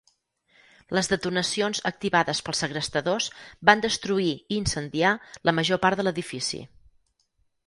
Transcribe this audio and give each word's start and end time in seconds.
Les 0.97 1.09
detonacions 1.11 1.81
activades 1.89 2.41
pels 2.47 2.63
segrestadors 2.65 3.29
van 3.71 3.85
destruir 3.85 4.33
i 4.33 4.59
incendiar 4.63 5.13
la 5.51 5.55
major 5.61 5.83
part 5.87 6.01
de 6.03 6.07
l'edifici. 6.09 6.65